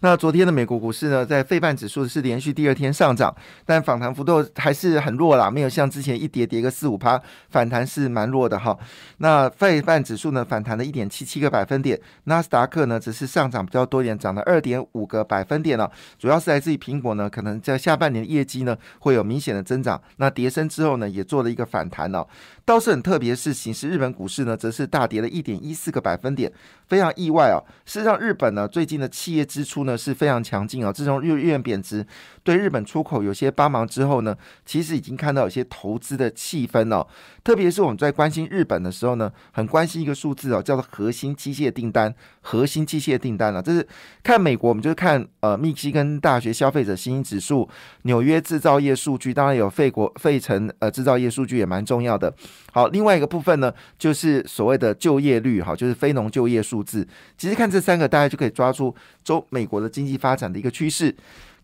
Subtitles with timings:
[0.00, 3.34] 那昨天的美国股市呢，在费半指数是连续第二天上涨，
[3.64, 7.20] 但反弹幅度还是很弱啦，没有像之前一跌跌个四五趴，
[7.50, 8.78] 反弹是蛮弱的哈。
[9.18, 13.66] 那费半指数呢，反弹了一点七七个百分点，纳斯达克呢只是上涨。
[13.66, 20.00] 比较多一点，涨了二点五个百分点了，主要是来自于苹果呢，可能在下半年的业绩呢会有明显的增长。
[20.18, 22.24] 那跌升之后呢，也做了一个反弹哦。
[22.64, 26.52] 倒是很特别的事情是，日本股市呢则是大跌了一点一四个百分点，
[26.86, 27.58] 非常意外啊。
[27.84, 30.92] 事实上，日本呢最近的企业支出呢是非常强劲啊。
[30.92, 32.04] 自从日元贬值
[32.46, 37.04] 对日本出口有些帮忙之后呢，其实已经看到有些投资的气氛哦。
[37.42, 42.14] 特别是我们在关心日本的时候呢，很关心一个数字哦，叫做核心机械订单。
[42.40, 43.84] 核心机械订单了，这是
[44.22, 47.68] 看美国，我们就是看呃密西根大学消费者信心指数、
[48.02, 52.32] 纽约制造业数据，当然有费国费城呃制造业数据也蛮重要的。
[52.70, 57.04] 好，另外一个部分呢，就是所谓的就业率，哈，就是非农就业数字。
[57.36, 61.12] 其实看这三个，大家就可以抓住周美国的经济发展的一个趋势。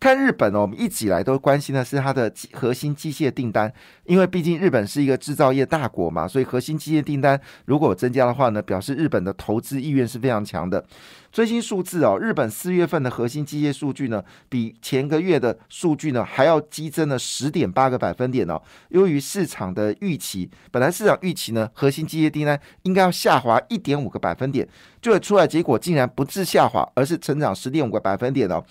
[0.02, 3.72] 看日本哦，我们一直以来都关心的是它的核心机械订单，
[4.04, 10.84] 因为毕竟日本是一个制造业大国嘛，所以核心机械订单如果增加的话呢，表示日本的投资意愿是非常强的。
[11.30, 18.60] 最新数字哦，日本四月份的核心机械数据呢，比前个月的数据呢还要激增了十点八个百分点哦。
[18.88, 24.68] 由于市场的预期，本来市场预期呢，核心机械订单应该要下滑一点五个百分点，
[25.00, 28.64] 就会出来结果竟然不是下滑，而是成长十点五个百分点哦。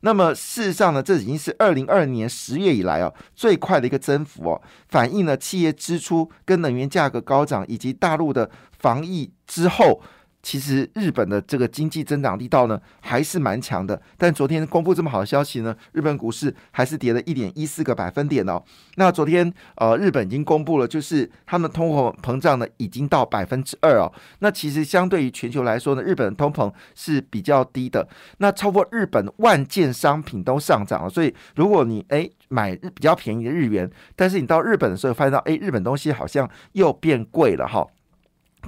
[0.00, 10.00] 那么事实上呢，这已经是二零二零年十月以来哦最快的一个增幅哦，反映了企业支出跟能源价格高涨以及大陆的防疫之后。
[10.48, 18.62] 其实日本的这个经济增长力道呢还是蛮强的，但昨天公布这么好的消息呢，日本股市还是跌了一点一四个百分点哦。
[18.94, 24.10] 那昨天呃，日本已经公布了，就是他们通货膨胀呢已经到百分之二哦。
[24.38, 28.08] 那其实相对于全球来说呢，日本的通膨是比较低的。
[28.38, 37.86] 那超过日本万件商品都上涨了，所以如果你诶买比较便宜的日元，但是你到日本的时候发现到诶日本东西好像又变贵了哈。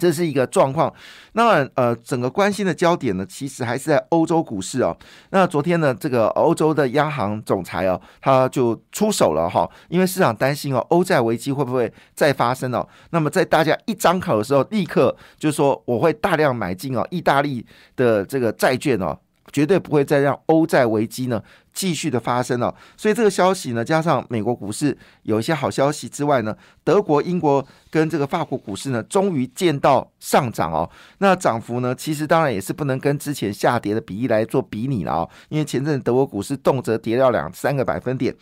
[0.01, 0.93] 这是一个状况，
[1.35, 4.97] 那呃，整个关心的焦点呢，其实还是在欧洲股市哦。
[5.29, 12.89] 那昨天呢，这个欧洲的央行总裁哦，他就出手了哈，因为市场担心哦，欧债危机会不会再发生哦？
[13.11, 19.19] 那么在大家一张口的时候，立刻就说我会大量买进哦，意大利的这个债券哦。
[19.53, 30.89] 绝对不会再让欧债危机呢继续的发生了，所以这个消息呢，加上美国股市有一些好消息之外呢，德国、英国跟这个法国股市呢，终于见到上涨哦。
[31.19, 38.35] 那涨幅呢，其实当然也是不能跟之前下跌的比例来做比拟了哦，因为前阵德国股市动辄跌掉两三个百分点。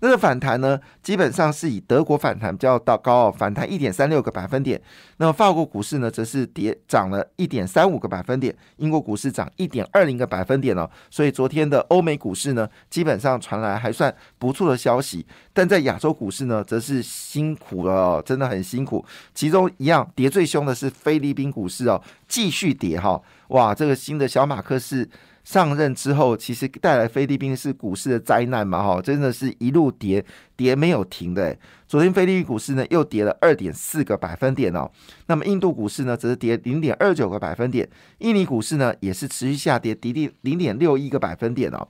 [0.00, 4.78] 那个反弹呢，基本上是以德国反弹比较到高哦，反弹一点三六个百分点。
[5.16, 10.90] 那么法国股市呢，则是跌涨了一点三五个百分点，英国股市涨一点二零个百分点哦。
[11.08, 15.24] 所以昨天的欧美股市呢，基本上传来还算不错的消息。
[15.54, 19.02] 但在亚洲股市呢，则是辛苦了，真的很辛苦。
[19.34, 25.08] 其中一样跌最凶的是菲律宾股市哦，继续跌哈，哇，这个新的小马克是。
[25.44, 28.82] 上任之后，其实带来菲律宾是股市的灾难嘛？
[28.82, 30.24] 哈，真的是一路跌，
[30.56, 31.54] 跌没有停的。
[31.86, 34.90] 昨天菲律宾股市呢又跌了二点四个百分点哦。
[35.26, 37.86] 那么印度股市呢则是跌零点二九个百分点，
[38.20, 41.86] 印尼股市呢也是持续下跌，跌零零点六一个百分点哦。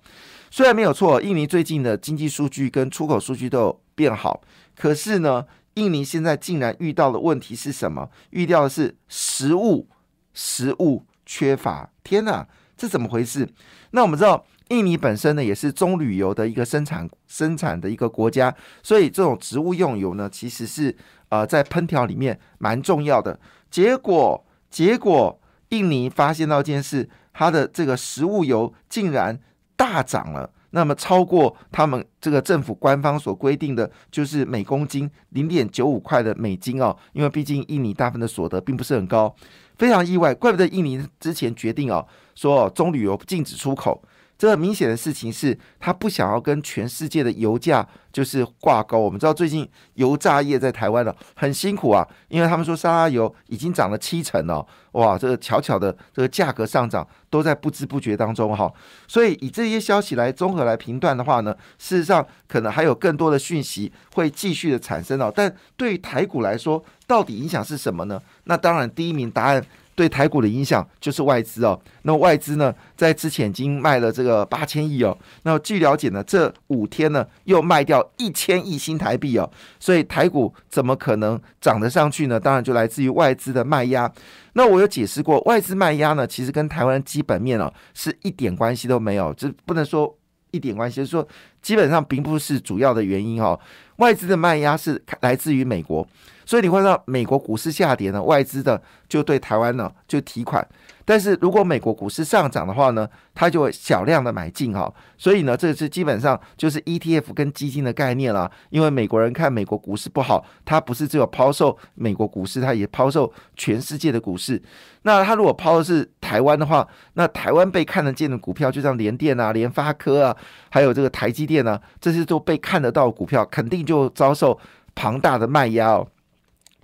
[0.55, 4.41] 虽然没有错，印尼最近的经济数据跟出口数据都有变好，
[4.77, 5.45] 可是呢，
[5.75, 8.09] 印尼现在竟然遇到的问题是什么？
[8.31, 9.89] 遇到的是食物，
[10.33, 11.91] 食物缺乏。
[12.05, 12.47] 天哪！
[12.77, 13.49] 这怎么回事？
[13.91, 20.97] 那我们知道，印尼本身呢也是棕榈油的一个生产生产的一个国家，所以这种植物用油呢，其实是
[21.31, 23.41] 呃在烹调里面蛮重要的。
[23.73, 25.37] 结果，结果
[25.71, 29.37] 印尼发现到一件事，它的这个食物油竟然
[29.77, 39.35] 大涨了，那么超过他们这个政府官方所规定的，就是每公斤零点九五块的美金哦，因为毕竟印尼大部分的所得并不是很高。
[39.77, 44.01] 非常意外，怪不得印尼之前决定哦，说棕榈油禁止出口。
[44.37, 48.99] 这很明显的事情是他不想要跟全世界的油价就是挂钩。
[48.99, 58.71] 我们知道最近油炸业在台湾呢很辛苦啊，因为他们说沙拉油已经涨了七成了，哇，这个巧巧的这个价格上涨都在不知不觉当中哈。
[59.07, 65.33] 所以以这些消息来综合来评断的话呢，事实上可能还有更多的讯息会继续的产生哦。
[65.35, 68.21] 但对于台股来说，到底影响是什么呢？
[68.45, 69.65] 那当然第一名答案
[69.95, 71.81] 对台股的影响就是外资哦。
[72.03, 75.17] 那外资呢，在之前已经卖了这个八千亿哦。
[75.43, 79.51] 那据了解呢，这五天呢又卖掉一千亿新台币哦。
[79.79, 82.39] 所以台股怎么可能涨得上去呢？
[82.39, 84.11] 当然就来自于外资的卖压。
[84.55, 90.17] 那我有解释过，外资卖压呢，其实跟台湾基本面哦是一点关系都没有，就不能说
[90.51, 91.27] 一点关系，就是说
[91.63, 93.59] 基本上并不是主要的原因哦。
[93.97, 96.07] 外资的卖压是来自于美国。
[96.47, 100.67] 所以你会看到美国股市下跌呢，外资的就对台湾呢就提款。
[101.07, 104.91] 但是如果美国股市上涨的话呢，它就会小量的买进哈。
[105.19, 108.51] 所以呢，这是基本上就是 ETF 跟基金的概念了。
[108.71, 114.63] 因为美国人看美国股市不好，他不是只有抛售美国股市，他也抛售全世界的股市。
[115.03, 120.35] 那他如果抛的是台湾的话，那台湾被看得见的股票，就像联电啊、联发科啊，
[120.71, 124.59] 还有这个台积电啊，这些都被看得到股票，肯定就遭受
[124.95, 126.07] 庞大的卖压哦。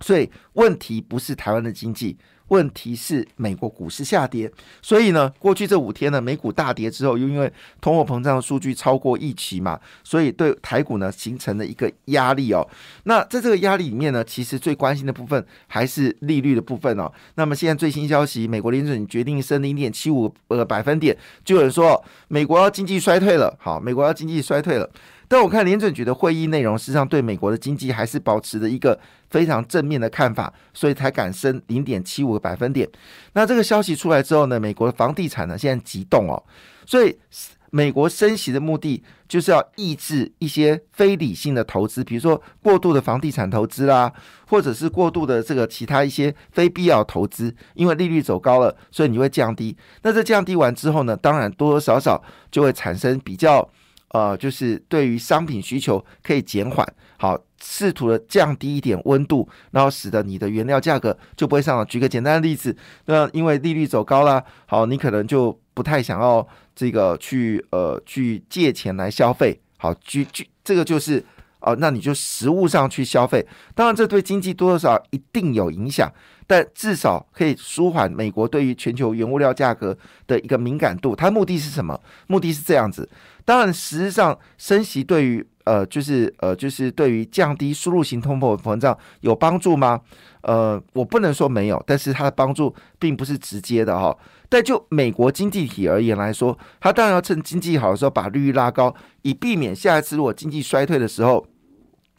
[0.01, 2.17] 所以问题不是台湾的经济，
[2.49, 4.51] 问题是美国股市下跌。
[4.81, 12.67] 所以呢，过去这五天呢，美股大跌之后，又因为通货膨胀的数据超过预期嘛，所以对台股呢形成了一个压力哦。
[13.03, 17.09] 那在这个压力里面呢，其实最关心的部分还是利率的部分哦。
[17.35, 21.15] 那么现在最新消息，美国联准决定升零点七五呃百分点，
[21.45, 23.55] 就有人说美国要经济衰退了。
[23.59, 24.89] 好，美国要经济衰退了。
[25.31, 28.99] 但我看联准局的会议内容，实际上对美国的经济还是保持着一个
[29.29, 32.85] 非常正面的看法，所以才敢升零点七五个百分点。
[33.31, 36.43] 那这个消息出来之后呢，美国的房地产呢现在急动哦，
[36.85, 37.17] 所以
[37.69, 44.11] 美国升息的目的就是要抑制一些非理性的投资，比如说过度的房地产投资啦，
[44.49, 49.77] 或者是过度的这个其他一些非必要投资，因为利率走高了，所以你会降低。
[50.01, 53.69] 那这降低完之后呢，当然多多少少就会产生比较。
[54.13, 56.85] 呃，就是对于商品需求可以减缓，
[57.17, 61.85] 好，试图的降低一点温度，然后使得你的原料价格就不会上涨。
[61.85, 62.75] 举个简单的例子，
[63.05, 71.23] 那因为利率走高了，好，你可能就不太想要这个去呃去借钱来消费，好，举举这个就是
[71.61, 76.11] 哦，那你就实物上去消费，当然这对经济多多少少一定有影响。
[76.47, 79.97] 但至少可以舒缓美国对于全球原物料价格
[80.27, 81.15] 的一个敏感度。
[81.15, 81.99] 它目的是什么？
[82.27, 83.07] 目的是这样子。
[83.45, 89.99] 当然，实际上升息对于呃，就是呃，就是对于降低输入型通货膨胀有帮助吗？
[90.41, 94.15] 呃，我不能说没有，但是它的帮助并不是直接的哈。
[94.49, 101.45] 但就美国经济体而言来说，它当然要趁经济好的时候把利率拉高，以避免下一次如果经济衰退的时候。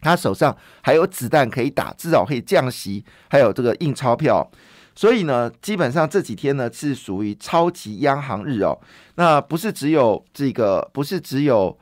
[0.02, 4.46] 他手上还有子弹可以打，至少可以降息，还有这个印钞票，
[4.94, 8.78] 所以呢，基本上这几天呢是属于超级央行日哦。
[9.14, 11.78] 那不是只有这个，不是只有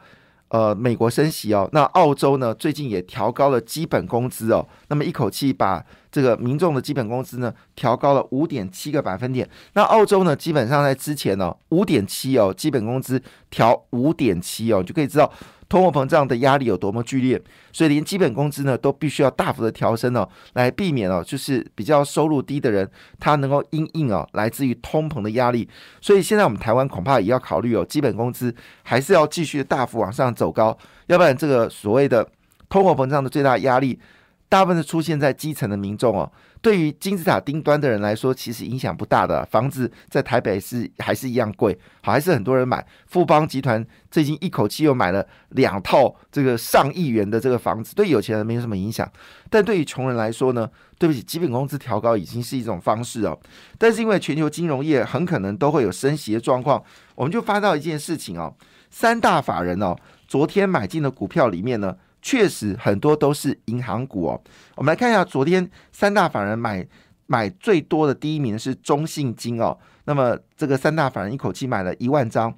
[0.49, 1.69] 呃美国升息哦。
[1.73, 5.83] 那澳洲呢最近也调高了基本工资哦，那么一口气把
[6.13, 9.49] 这个民众的基本工资呢调高了五点七个百分点。
[9.73, 15.33] 那澳洲呢基本上在之前呢五点七哦，基本工资调五点七哦，就可以知道。
[15.71, 17.41] 通货膨胀的压力有多么剧烈，
[17.73, 22.91] 所以连基本工资呢都必须要大幅的调升哦，来避免哦，就是比较收入低的人
[23.21, 25.67] 他能够因应哦来自于通膨的压力。
[26.01, 28.53] 所以现在我们台湾恐怕也要考虑哦，基本工资
[28.83, 30.77] 还是要继续大幅往上走高，
[31.07, 32.29] 要不然这个所谓的
[32.69, 34.01] 通货膨胀的最大压力，
[34.49, 36.31] 大部分是出现在基层的民众哦。
[36.63, 39.45] 对于金字塔顶端的人来说，其实影响不大的。
[39.47, 42.87] 房子在台北是还是一样贵，好，还是很多人买。
[43.07, 49.11] 富邦集团最近一口气又买了两套这个上亿元的这个房子，对有钱人没有什么影响。
[49.49, 50.69] 但对于穷人来说呢？
[50.99, 53.39] 对不起，基本工资调高已经是一种方式哦。
[53.79, 56.85] 但是因为全球金融业很可能都会有升息的状况，
[57.15, 58.55] 我们就发到一件事情哦。
[58.91, 59.97] 三大法人哦，
[60.29, 61.97] 昨天买进的股票里面呢。
[62.23, 64.41] 确实很多都是银行股哦。
[64.77, 66.87] 我们来看一下，昨天三大法人买
[67.27, 69.77] 买最多的第一名是中信金哦。
[70.05, 72.53] 那么这个三大法人一口气买了一万张。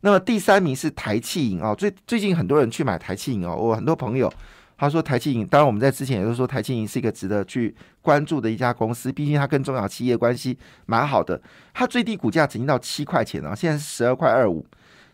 [0.00, 1.74] 那么第三名是台气银哦。
[1.76, 3.54] 最最近很多人去买台气银哦。
[3.56, 4.32] 我很多朋友
[4.76, 11.40] 他说台气银，当然我们在之前也都说台气银是一个值得去关注的一家公司，毕竟它跟中小企业关系蛮好的。
[11.74, 14.64] 它最低股价曾经到七块钱哦，现在是十二块二五。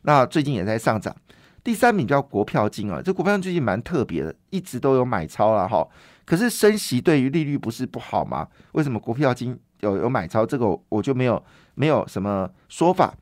[0.03, 1.17] 那最近也在上涨。
[1.65, 5.89] 第三名叫国票金啊，这国票最近蛮特别的，一直都有买超了哈。
[6.27, 8.47] 可是升息对于利率不是不好吗？
[8.73, 10.45] 为什么国票金有有买超？
[10.45, 11.43] 这个我就没有
[11.75, 13.15] 没有什么说法。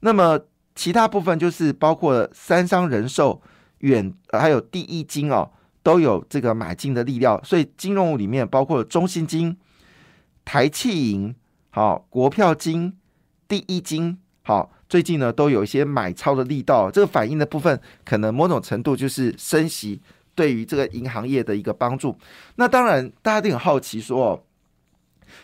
[0.00, 0.40] 那么
[0.74, 3.42] 其他部分就是包括三商人寿、
[3.80, 5.50] 远还有第一金哦，
[5.82, 7.38] 都有这个买进的力量。
[7.44, 9.54] 所以金融里面包括中信金、
[10.46, 11.34] 台气银、
[11.68, 12.96] 好国票金、
[13.46, 14.72] 第一金好。
[14.90, 20.02] 最近呢，都有一些买超的力道，这个反映的部分可能某种程度就是升息
[20.34, 22.18] 对于这个银行业的一个帮助。
[22.56, 24.44] 那当然，大家都很好奇说，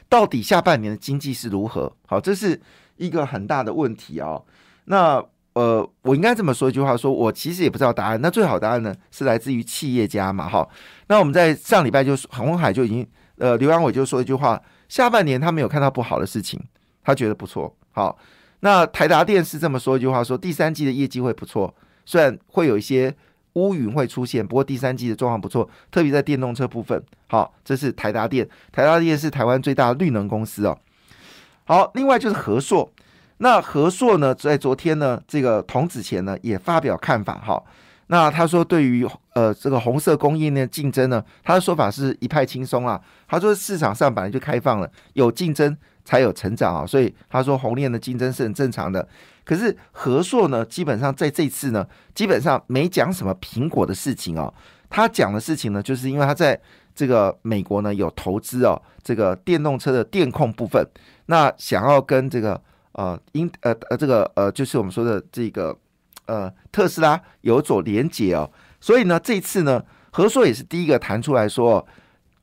[0.09, 1.91] 到底下半年的经济是如何？
[2.09, 2.61] 好，这是
[2.97, 4.45] 一个很大的问题哦。
[4.87, 8.21] 那呃，我应该这么说一句话：说我其实也不知道答案。
[8.21, 10.49] 那最好答案呢，是来自于企业家嘛？
[10.49, 10.69] 哈。
[11.07, 13.07] 那我们在上礼拜就红海就已经
[13.39, 16.61] 呃，刘阳伟就说一句话：下半年他没有看到不好的事情，
[17.05, 17.73] 他觉得不错。
[17.93, 18.19] 好，
[18.61, 23.15] 那台达电是这么说一句话：说第三季的业绩会不错，虽然会有一些。
[23.57, 27.03] 乌云会出现，不过第三季的状况不错，特别在电动车部分。
[27.27, 30.79] 好，这是台达电，台达电是台湾最大的绿能公司哦。
[31.65, 32.93] 好，另外就是和硕，
[33.39, 37.63] 那和硕呢，在昨天呢，这个童子贤呢也发表看法哈。
[38.09, 43.01] 那他说，对于呃这个红色供应链竞争呢，他的说法是一派轻松啊。
[43.27, 45.75] 他说市场上本来就开放了，有竞争
[46.07, 49.07] 才有成长啊，所以他说红链的竞争是很正常的。
[49.45, 54.53] 可是和硕呢，基本上在这次呢，基本上没讲什么苹果的事情哦。
[54.89, 56.59] 他讲的事情呢，就是因为他在
[56.95, 60.85] 这个美国呢有投资哦，这个电动车的电控部分，
[61.27, 62.61] 那想要跟这个
[62.93, 65.77] 呃英呃呃这个呃就是我们说的这个
[66.27, 68.51] 呃特斯拉有所连结哦。
[68.81, 71.85] 所以呢，这次呢，和硕也是第一个谈出来说，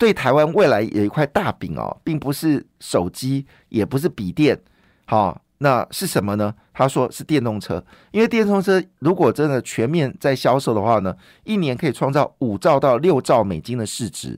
[0.04, 4.60] 对台湾未来有一块大饼哦，并不是手机，也不是笔电，
[5.06, 5.40] 好。
[5.60, 6.54] 那是什么呢？
[6.74, 7.82] 他说是电动车，
[8.12, 14.38] 因为电动车如果真的全面在销售的话呢，一年可以创造五兆到六兆美金的市值，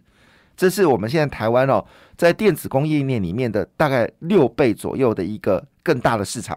[0.56, 1.84] 这是我们现在台湾哦，
[2.16, 6.56] 在电子工业链里面的大概六倍左右的一个更大的市场。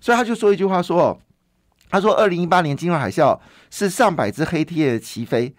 [0.00, 1.18] 所以他就说一句话说哦，
[1.90, 3.36] 他说二零一八年金融海啸
[3.68, 5.52] 是上百只黑天鹅齐飞。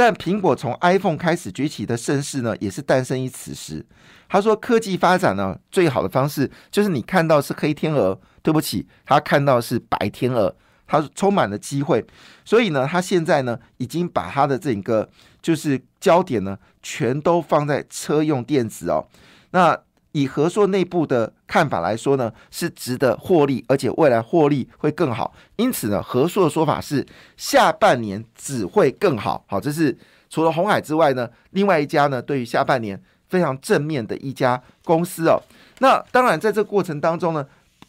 [0.00, 3.84] 但苹果从 iPhone 开始崛起的盛世呢，也是诞生于此时。
[4.30, 12.02] 他说，科技发展呢，最好的方式就是你看到是黑天鹅，对不起，他看到是白天鹅，他充满了机会。
[12.46, 15.06] 所以呢，他现在呢，已经把他的整个
[15.42, 19.06] 就是焦点呢，全都放在车用电子哦。
[19.50, 19.78] 那
[20.12, 25.32] 以合作内部的看法来说呢，是值得获利，而且未来获利会更好。
[25.56, 29.44] 因此呢，合作的说法是下半年只会更好。
[29.46, 29.96] 好，这是
[30.28, 35.40] 除了红海之外呢，另外一家呢，对于下半年非常正面的一家公司哦。
[35.78, 37.46] 那当然，在这过程当中呢，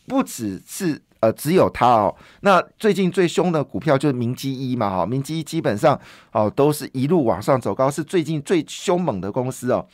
[0.08, 2.16] 不只是呃只有它哦。
[2.42, 6.00] 那最近最凶的股票就是明基一嘛，哈，明基一基本上
[6.32, 9.86] 哦都是一路往上走高，是最近最凶猛的公司哦。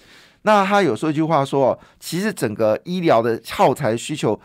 [0.48, 4.40] 那他有说一句话说哦，其实整个医疗的耗材需求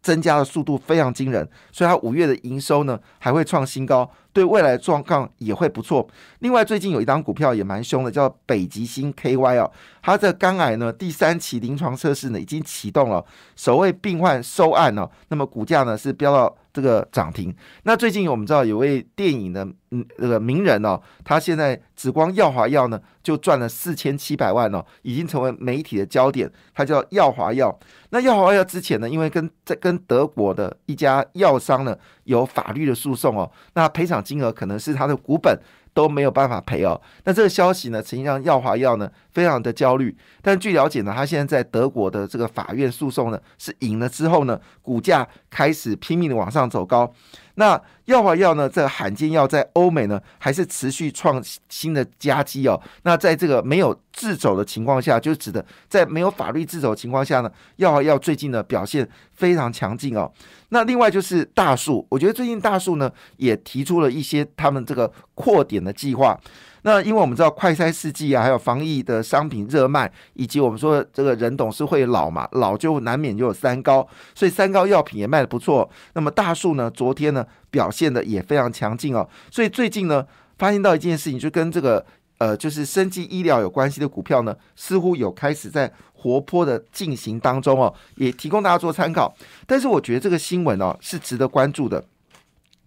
[0.00, 6.06] 增加的速度非常惊人，所以他五月的营收呢还会创新高，对未来状况也会不错。
[6.40, 9.72] 另外，最近有一张股票也蛮凶的，叫北极星 KY 哦，
[10.02, 13.24] 它的肝癌呢第三期临床测试呢已经启动了，
[13.56, 16.54] 首位病患收案哦，那么股价呢是飙到。
[16.74, 26.50] 这个涨停，那最近我们知道有位电影的嗯那个名人哦，他现在紫光耀华药呢就赚了四千七百万哦，已经成为媒体的焦点。
[26.74, 27.78] 他叫耀华药，
[28.10, 35.58] 那耀华药之前呢，因为跟在跟德国的一家药商呢有法律的诉讼哦，那赔偿金额可能是他的股本。
[35.94, 37.00] 都没有办法赔哦。
[37.22, 40.12] 那这个消息呢，曾经让耀华药呢非常的焦虑。
[40.42, 47.08] 但据了解呢，他现在在德国的这个法院诉讼呢是赢了之后呢，股价开始拼命的往上走高。
[47.56, 48.68] 那药华药呢？
[48.68, 52.80] 这罕见药在欧美呢，还是持续创新的佳绩哦。
[53.04, 60.30] 那在这个没有自走的情况下，就指的在没有法律自走的情况下呢，药华药最近的表现非常强劲哦。
[60.70, 66.38] 那另外就是大树，我觉得最近大树呢也提出了一些他们这个扩点的计划。
[66.86, 75.88] 那因为我们知道快筛试剂啊，还有防疫的商品热卖，以及我们说这个人董事会老嘛，老就难免就有三高，所以三高药品也卖的不错。
[76.12, 79.26] 那么大树呢，昨天呢表现的也非常强劲哦。
[79.50, 80.26] 所以最近呢，
[80.58, 82.04] 发现到一件事情，就跟这个
[82.36, 89.34] 呃，就是生技医疗有关系的股票呢，似乎有开始在活泼的进行当中哦，也提供大家做参考。
[89.66, 92.04] 但是我觉得这个新闻哦是值得关注的。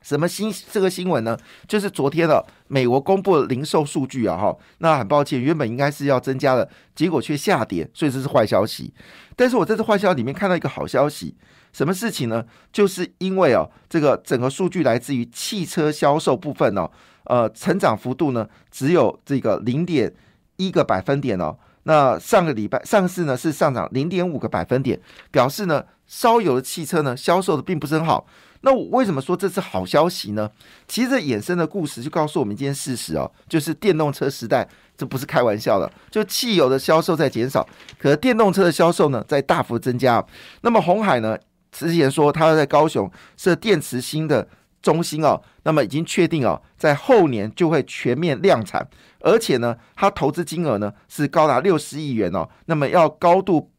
[0.08, 1.38] 什么新这个新闻呢？
[1.68, 8.94] 就是昨天的美国公布的零售数据啊，哈，那很抱歉，原本应该是要增加的，结果却下跌，所以这是坏消息。
[9.36, 11.36] 但是我在这坏消息里面看到一个好消息，
[11.74, 12.46] 什么事情呢？
[12.72, 16.90] 就是因为哦，这个整个数据来自于汽车销售部分哦，
[17.26, 20.14] 呃，成长幅度呢只有这个零点
[20.56, 21.58] 一个百分点哦。
[21.84, 24.98] 那上个礼拜上市呢是上涨零点五个百分点，
[25.32, 28.26] 表示呢烧油的汽车呢销售的并不是很好。
[28.62, 30.50] 那我为什么说这是好消息呢？
[30.88, 40.24] 其实衍生的故事就告诉我们一件事实哦，就是电动车时代这不是开玩笑的，就汽油的销售在减少，可是电动车的销售呢在大幅增加。
[40.62, 41.38] 那么红海呢
[41.72, 44.48] 之前说它要在高雄设电池芯的
[44.82, 48.88] 中心哦，那么已经确定哦，在后年就会全面量产，
[49.20, 53.72] 而且呢，它投资金额呢是高达六十亿元哦，那么要高度。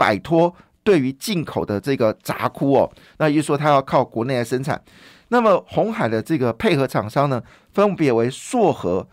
[0.00, 4.82] 摆脱对于进口的这个杂窟哦，那也就是说它要靠国内来生产。
[5.28, 9.06] 那么红海的这个配合厂商呢，分别为硕和、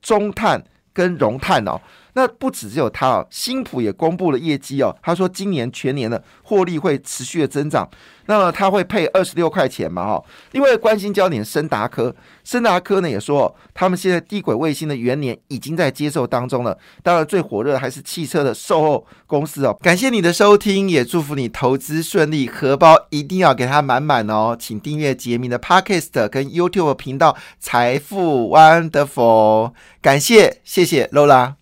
[0.00, 0.62] 中碳
[0.92, 1.80] 跟荣碳哦。
[2.14, 4.96] 那不只只有它哦，新普也公布了业绩哦。
[5.02, 7.88] 他说今年全年的获利会持续的增长。
[8.26, 10.06] 那么他会配二十六块钱嘛？
[10.06, 16.78] 哈，另外关心焦点，深达科，深达科呢也说，他们现在低轨卫星的元年已经在接受当中了。
[17.02, 19.76] 当然最火热还是汽车的售后公司哦。
[19.82, 24.56] 感谢你的收听，也祝福你投资顺利，荷包一定要给它满满哦。
[24.58, 31.56] 请订阅杰明的 Podcast 跟 YouTube 频道财富 Wonderful，感谢谢谢 Lola。